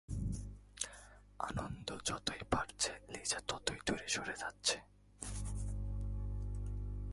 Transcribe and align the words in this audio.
আনন্দ 1.39 1.87
যতই 2.05 2.41
বাড়ছে, 2.51 2.91
লিজা 3.09 3.39
ততই 3.47 3.79
দূরে 3.85 4.07
সরে 4.07 4.35
যাচ্ছে। 4.37 4.77